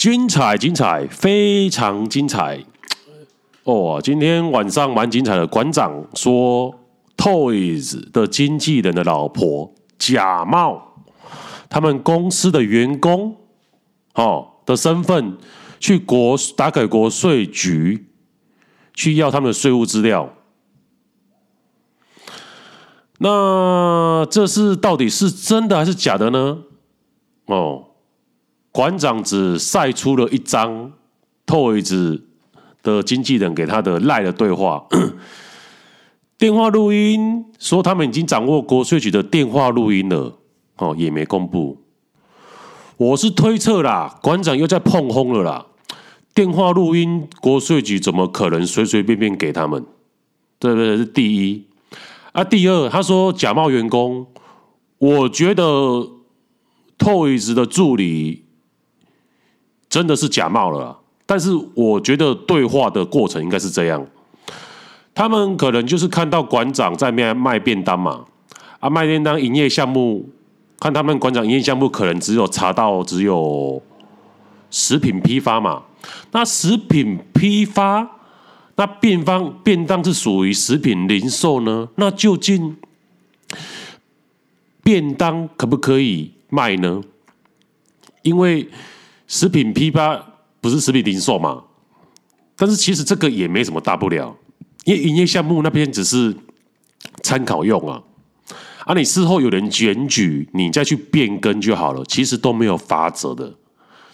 [0.00, 2.64] 精彩，精彩，非常精彩
[3.64, 4.00] 哦！
[4.02, 5.46] 今天晚上蛮精彩的。
[5.46, 6.74] 馆长说
[7.18, 11.04] ，Toys 的经纪人的老婆假冒
[11.68, 13.36] 他们公司的员工
[14.14, 15.36] 哦的身份，
[15.78, 18.06] 去国打给国税局，
[18.94, 20.32] 去要他们的税务资料。
[23.18, 26.60] 那这是到底是真的还是假的呢？
[27.44, 27.88] 哦。
[28.72, 30.92] 馆长只晒出了一张
[31.46, 32.20] Toys
[32.82, 34.86] 的经纪人给他的赖的对话，
[36.38, 40.38] 电话录音说他们已经掌握国税局的电话录音了，
[40.76, 41.76] 哦，也没公布。
[42.96, 45.66] 我是推测啦，馆长又在碰轰了啦。
[46.32, 49.84] 电话录音，国税局怎么可能随随便便给他们？
[50.60, 50.96] 对不对？
[50.96, 51.66] 是第一。
[52.32, 54.26] 啊，第二，他说假冒员工，
[54.98, 55.62] 我觉得
[56.98, 58.44] Toys 的助理。
[59.90, 60.96] 真的是假冒了，
[61.26, 64.06] 但是我觉得对话的过程应该是这样，
[65.12, 68.24] 他们可能就是看到馆长在卖卖便当嘛，
[68.78, 70.30] 啊，卖便当营业项目，
[70.78, 73.82] 看他们馆长营业项目可能只有查到只有
[74.70, 75.82] 食品批发嘛，
[76.30, 78.08] 那食品批发，
[78.76, 81.88] 那便方便当是属于食品零售呢？
[81.96, 82.76] 那究竟
[84.84, 87.02] 便当可不可以卖呢？
[88.22, 88.68] 因为
[89.30, 90.20] 食品批发
[90.60, 91.62] 不是食品零售嘛？
[92.56, 94.36] 但是其实这个也没什么大不了，
[94.84, 96.36] 因为营业项目那边只是
[97.22, 98.02] 参考用啊。
[98.84, 103.54] 啊，你事后有人检举，你再去变更就好了，其实都没有罚则的，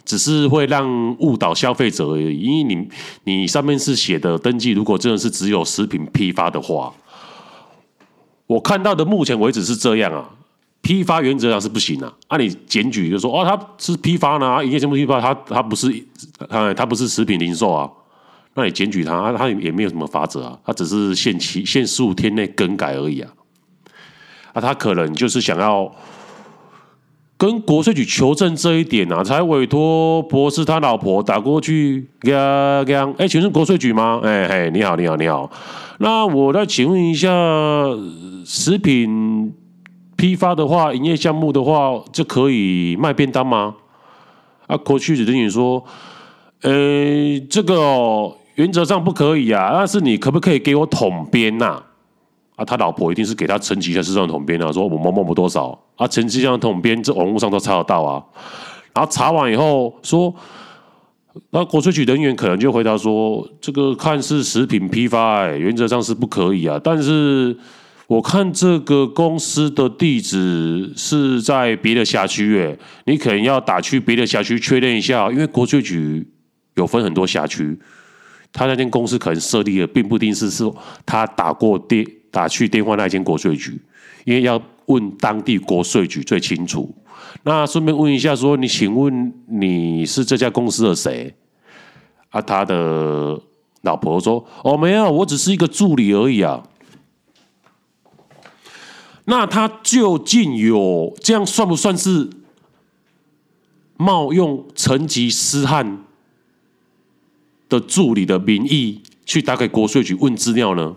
[0.05, 2.39] 只是会让误导消费者而已。
[2.39, 2.89] 因为你
[3.25, 6.93] 你上面是写的登记，如果真的是只有食品批发的话，
[8.47, 10.29] 我看到的目前为止是这样啊。
[10.83, 15.93] 批发原则上是不行的，啊，你检举就说哦，他是批发呢，营业项目批发，他他不是，
[16.49, 17.91] 他他不是食品零售啊，
[18.55, 23.33] 那你检举他，他也没有什么法则啊，他只是限期限十五天内更改而已啊，
[24.53, 25.93] 啊，他可能就是想要
[27.37, 34.21] 跟国税局求证这一点啊，才委托博士他老婆打过去，哎，请问国税局吗？
[34.23, 35.51] 哎嘿，你好，你好，你好，
[35.99, 37.29] 那我再请问一下
[38.45, 39.53] 食品。
[40.17, 43.75] 批发的话，营业项目的话，就可以卖便当吗？
[44.67, 45.85] 啊，国税局等于说，
[46.63, 49.71] 呃、欸，这个、哦、原则上不可以啊。
[49.75, 51.83] 但是你可不可以给我统编呐？
[52.57, 58.25] 啊，他老婆一定是给他陈吉祥市场统编啊，说我某某某多少啊，陈吉祥统编这网络上都查得到啊。
[58.95, 60.35] 然后查完以后说，
[61.51, 67.57] 那国税局人员可能就回答说，这个看似食品批发、欸，原则上是不可以啊，但是。
[68.07, 76.25] 我看这个公司的地址是在别的辖区，诶，你可能要打去别的辖区确认一下，因为国税局
[76.77, 77.77] 有分很多辖区，
[78.53, 80.73] 他那间公司可能设立的并不一定是说
[81.05, 83.81] 他打过电打去电话那间国税局，
[84.25, 86.95] 因为要问当地国税局最清楚。
[87.43, 91.35] 那顺便问一下，说你请问你是这家公司的谁？
[92.31, 93.37] 啊，他的
[93.83, 96.63] 老婆说：哦，没有，我只是一个助理而已啊。
[99.27, 102.31] 那他究竟有这样算不算是
[103.97, 106.05] 冒用成吉思汗
[107.69, 110.97] 的助理的名义去打给国税局问资料呢？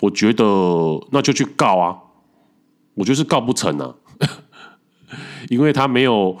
[0.00, 0.44] 我觉得
[1.10, 1.96] 那就去告啊！
[2.94, 3.94] 我觉得是告不成啊，
[5.48, 6.36] 因为他没有，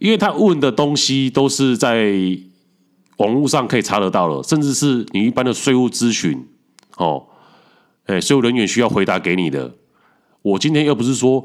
[0.00, 2.12] 因为他问的东西都是在
[3.18, 6.48] 网络上可以查得到了，甚至是你一般的税务咨询
[6.96, 7.28] 哦。
[8.06, 9.72] 哎，税务人员需要回答给你的。
[10.42, 11.44] 我今天又不是说，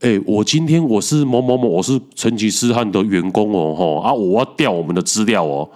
[0.00, 5.68] 哎，我今天我是某某某，我是成吉思汗的员工哦，吼啊，我要调我们的资料哦。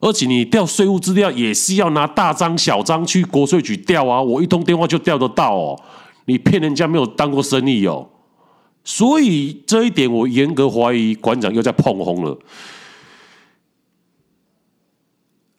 [0.00, 5.80] 而且你调税务资料也是要拿大张小张去国税局调啊，我一通电话就调得到哦。
[6.26, 8.06] 你骗人家没有当过生意哦，
[8.84, 12.38] 所以这一点我严格怀疑馆长又在碰红了。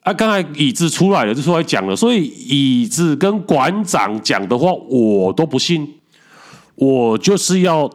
[0.05, 5.95] 啊，刚才椅子出来了，就出来讲了，所以椅子跟馆长讲的话，我都不信。
[6.75, 7.89] 我就是要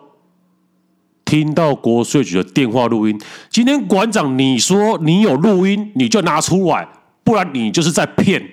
[1.25, 3.17] 听到国税局的电话录音。
[3.49, 6.89] 今天馆长，你说你有录音，你就拿出来，
[7.23, 8.45] 不然你就是在骗。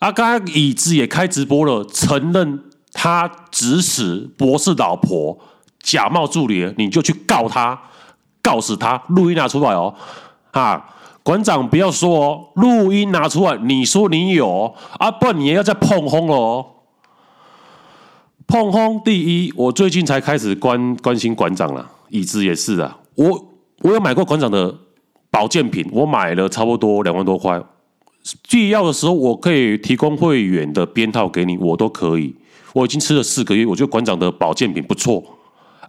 [0.00, 5.38] 啊，刚才椅子也开直播了，承认他指使博士老婆
[5.80, 7.80] 假冒助理，你就去告他，
[8.42, 9.94] 告死他，录音拿出来哦，
[10.50, 10.96] 啊。
[11.22, 16.66] 馆长，不要说哦，录音拿出来，你说你有啊，不然你也要再碰轰了哦。
[18.46, 22.98] 碰轰第一，我最近才开始关关心馆长了，椅子也是啊。
[23.14, 23.46] 我
[23.82, 24.74] 我有买过馆长的
[25.30, 27.62] 保健品，我买了差不多两万多块。
[28.50, 32.34] 必要的时候，我可以提供会员的编套给你，我都可以。
[32.72, 35.22] 我已经吃了四个月，我觉得馆长的保健品不错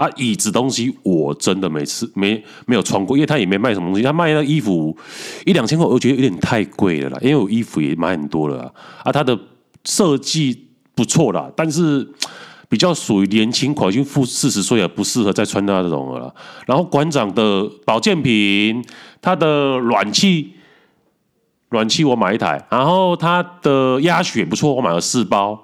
[0.04, 0.10] 啊。
[0.16, 4.02] 椅子东西我真的没吃，没没有穿过，因为他也没卖什么东西。
[4.02, 4.96] 他卖那衣服
[5.46, 7.18] 一两千块，我觉得有点太贵了啦。
[7.22, 9.38] 因为我衣服也买很多了啊，啊他的
[9.86, 12.08] 设计不错啦，但是
[12.68, 16.34] 比较属于年轻款，已经负四十岁了，不适合再穿那种了。
[16.66, 18.84] 然后馆长的保健品，
[19.22, 20.54] 他的暖气。
[21.74, 25.58] 暖气我买一台，然后它的鸭血不错，我买了四包。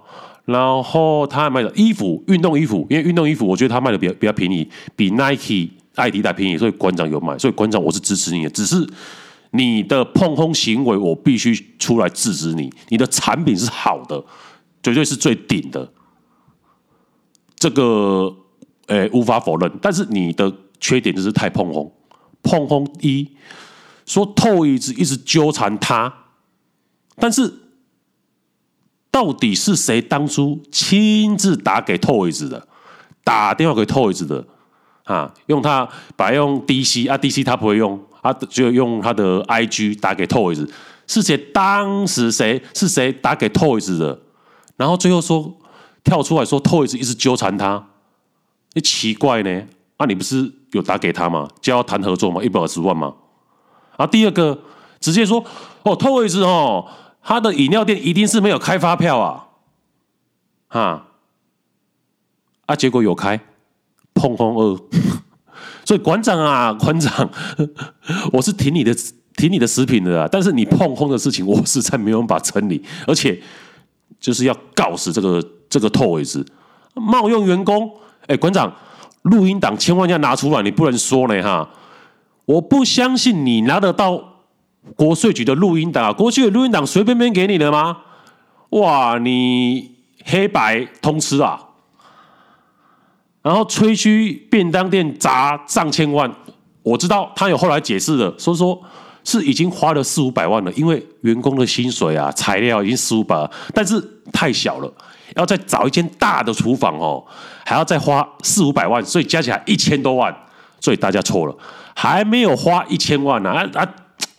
[0.48, 4.66] 然后他还卖的衣服，运动衣服，因为运动衣服我觉得他卖的比较比较便宜，
[4.96, 7.38] 比 Nike、爱迪达便宜，所以馆长有买。
[7.38, 8.88] 所以馆长我是支持你的，只是
[9.52, 12.74] 你的碰轰行为，我必须出来制止你。
[12.88, 14.24] 你的产品是好的，
[14.82, 15.92] 绝对是最顶的，
[17.58, 18.34] 这个
[18.88, 19.70] 诶无法否认。
[19.82, 20.50] 但是你的
[20.80, 21.92] 缺点就是太碰轰，
[22.42, 23.28] 碰轰一。
[24.06, 26.14] 说透一直一直纠缠他，
[27.18, 27.54] 但是
[29.18, 32.68] 到底是谁当初亲自打给 Toys 的？
[33.24, 34.46] 打电话给 Toys 的
[35.06, 35.34] 啊？
[35.48, 40.70] 用他把用 DC 啊，DC 他不会用啊，就用他的 IG 打给 Toys。
[41.08, 41.36] 是谁？
[41.36, 44.20] 当时谁是谁打给 Toys 的？
[44.76, 45.52] 然后最后说
[46.04, 47.88] 跳出来说 Toys 一直纠缠他，
[48.74, 49.64] 你奇怪呢？
[49.98, 51.48] 啊，你不是有打给他吗？
[51.60, 52.44] 就要谈合作吗？
[52.44, 53.16] 一百二十万吗？
[53.98, 54.60] 啊，第二个
[55.00, 55.44] 直接说
[55.82, 56.86] 哦，Toys 哦，
[57.28, 59.48] 他的饮料店一定是没有开发票啊，
[60.70, 61.08] 哈，
[62.68, 63.38] 啊，结果有开，
[64.14, 64.82] 碰轰二，
[65.84, 67.30] 所以馆长啊， 馆长，
[68.32, 68.96] 我是挺你的，
[69.36, 73.38] 挺你的食品的啊，但是你碰轰的事情，我实在没有办法撑你，而且
[74.22, 76.48] 就是要告死这个这个 Toys，
[76.94, 77.92] 冒用员工，
[78.28, 78.74] 哎，馆长，
[79.24, 81.70] 录音档千万要拿出来，你不能说呢，哈。
[82.46, 84.37] 我不相信你拿得到
[84.96, 87.98] 国税局的录音档啊，国税局录音档随便便给你的吗？
[88.70, 89.96] 哇，你
[90.26, 91.60] 黑白通吃啊！
[93.42, 96.30] 然后吹嘘便当店砸上千万，
[96.84, 98.78] 我知道他有后来解释的，所以说
[99.24, 104.02] 是已经花了四五百万了，因为员工的薪水啊、材料已经四五百万，但是
[104.34, 104.94] 太小了，
[105.36, 107.24] 要再找一间大的厨房哦，
[107.66, 110.36] 还要再花四五百万，所以加起来一千多万，
[110.82, 111.56] 所以大家错了。
[111.96, 113.88] 还没有花一千万呢啊啊！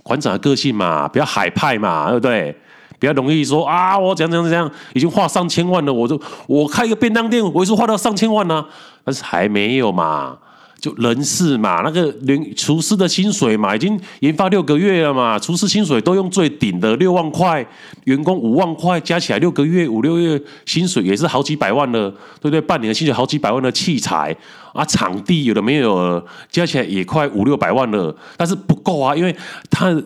[0.09, 2.57] 馆长的个性嘛，比较海派嘛，对不对？
[2.99, 8.65] 比较容易说啊，我怎样怎样怎样，已经花上千万了，我就我开一个便当店，我也是花到上千万呢，
[9.05, 10.39] 但是还没有嘛。
[10.81, 17.67] 就人事嘛，那个连厨师的薪水嘛，已经研发六个月了嘛，厨师薪水都用最顶的六万块，
[18.05, 22.09] 员工五万块，加起来六个月五六月薪水也是好几百万了，
[22.41, 22.61] 对不对？
[22.61, 24.35] 半年的薪水好几百万的器材
[24.73, 29.35] 啊，场地有的没有，加起来也快五六百万了，但是不够啊，因为
[29.69, 30.01] 他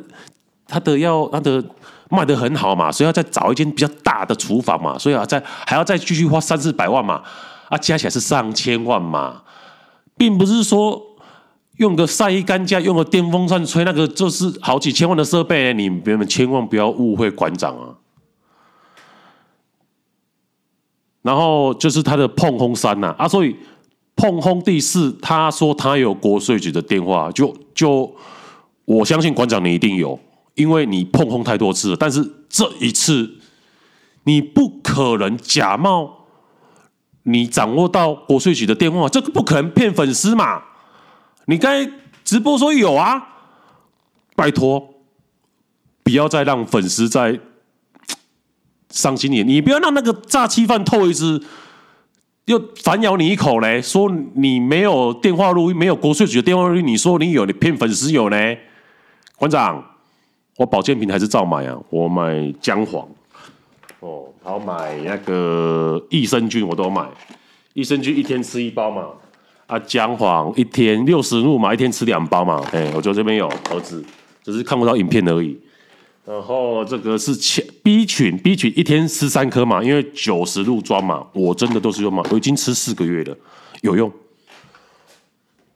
[0.67, 1.63] 他的要他的
[2.09, 7.23] 卖得很好嘛，所以要再找一间比较大的厨房嘛，所以啊再还要再继续花三四百万嘛，
[7.69, 9.43] 啊加起来是上千万嘛。
[10.17, 11.01] 并不是说
[11.79, 17.97] 用个晒衣杆架，用个电风扇吹，那个就是好几千万的设备，你们千万不要误会馆长啊。
[21.23, 23.57] 然后就是他的碰轰三呐啊，所以
[24.17, 28.13] 碰轰第四，他说他有国税局的电话，就就
[28.85, 30.19] 我相信馆长你一定有，
[30.55, 31.97] 因为你碰轰太多次了。
[31.97, 33.39] 但是这一次
[34.25, 36.22] 你不可能假冒。
[37.25, 40.63] 你掌握到国税局的电话，这个不可能骗粉丝嘛？
[41.47, 41.91] 你刚才
[42.25, 43.23] 直播说有啊，
[44.35, 44.95] 拜托，
[46.03, 47.39] 不要再让粉丝再
[48.91, 51.43] 伤心点，你不要让那个诈欺犯 Toys
[52.47, 58.37] 又反咬你一口嘞，说你没有电话录音，没有国税局的电话录音，你说你有，你骗粉丝有呢？
[59.37, 59.85] 馆长，
[60.57, 63.09] 我保健品还是照买啊，我买姜黄。
[64.03, 67.09] 哦，然后买那个益生菌，我都买。
[67.73, 69.07] 益生菌一天吃一包嘛，
[69.69, 72.61] 啊，姜黄一天六十入嘛，一天吃两包嘛。
[72.73, 74.05] 哎，我就这边有盒子，
[74.43, 75.57] 只是看不到影片而已。
[76.25, 83.37] 然后这个是前 B 群，B 群一天吃三颗嘛，因为九十入装嘛，我真的都是用嘛，我已经吃四个月了，
[83.83, 84.11] 有用。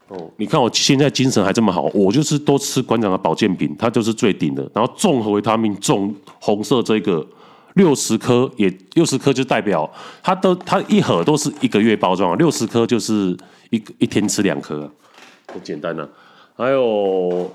[0.08, 4.68] 哦，你看我现在精神还这么好，我就是多吃馆长的保健品，它就是最顶的。
[4.74, 7.24] 然后综合维他命，重红色这个。
[7.76, 9.90] 六十颗也六十颗就代表
[10.22, 13.36] 它都它一盒都是一个月包装，六十颗就是
[13.70, 14.90] 一一天吃两颗，
[15.52, 16.08] 很简单啊。
[16.54, 17.50] 还有，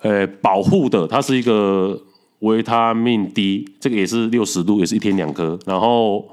[0.00, 1.96] 呃，保护的，它是一个
[2.40, 5.56] 维他命 D，这个也是六十度，也是一天两颗。
[5.64, 6.28] 然后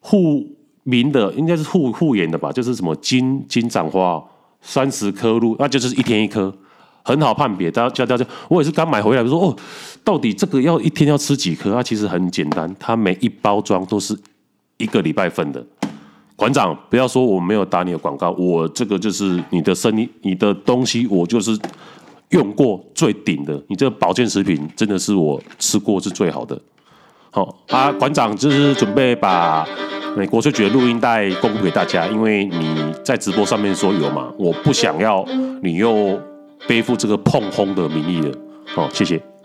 [0.00, 0.46] 护
[0.82, 4.24] 明的应该是护护眼的吧，就是什么金金盏花
[4.62, 6.56] 三十颗入，那就是一天一颗，
[7.06, 7.70] 很好判别。
[7.70, 9.56] 大家教大家，我也是刚买回来，就说哦，
[10.02, 11.72] 到底这个要一天要吃几颗？
[11.72, 14.18] 它其实很简单，它每一包装都是
[14.78, 15.64] 一个礼拜份的。
[16.34, 21.56] 馆长，不要说我没有打你的广告，我这个就是你的生意，你的东西，我就是
[22.30, 23.62] 用过最顶的。
[23.68, 26.60] 你这个保健食品真的是我吃过是最好的。
[27.30, 29.64] 好啊，馆长就是准备把
[30.16, 35.24] 美国税局的录音带公布给大家，因为你在直播上面说有嘛，我不想要
[35.62, 36.20] 你又
[36.66, 38.36] 背负这个碰轰的名义的。
[38.66, 39.35] 好，谢谢。